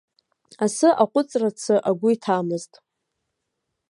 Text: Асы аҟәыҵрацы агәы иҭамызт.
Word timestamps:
Асы 0.65 0.89
аҟәыҵрацы 1.03 1.75
агәы 1.89 2.09
иҭамызт. 2.15 2.73